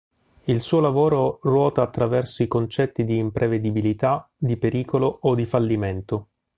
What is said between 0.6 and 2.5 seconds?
suo lavoro ruota attraverso i